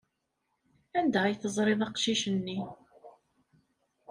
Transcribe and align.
Anda 0.97 1.19
ay 1.23 1.35
teẓriḍ 1.41 1.81
aqcic-nni? 1.87 2.59